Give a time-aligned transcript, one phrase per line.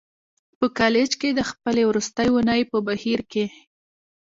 [0.59, 3.45] په کالج کې د خپلې وروستۍ اونۍ په بهیر کې